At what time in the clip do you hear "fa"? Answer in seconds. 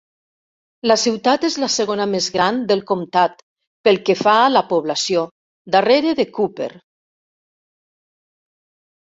4.23-4.33